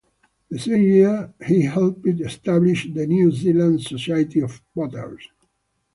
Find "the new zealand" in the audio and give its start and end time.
2.91-3.83